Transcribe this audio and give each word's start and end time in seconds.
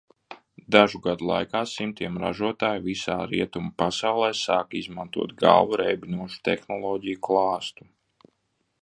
Dažu 0.75 0.99
gadu 1.07 1.27
laikā 1.31 1.59
simtiem 1.73 2.17
ražotāju 2.23 2.83
visā 2.87 3.19
rietumu 3.33 3.71
pasaulē 3.83 4.33
sāka 4.41 4.77
izmantot 4.83 5.37
galvu 5.45 5.81
reibinošu 5.83 6.45
tehnoloģiju 6.51 7.25
klāstu. 7.31 7.91